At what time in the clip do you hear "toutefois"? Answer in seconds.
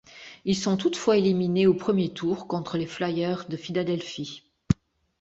0.77-1.15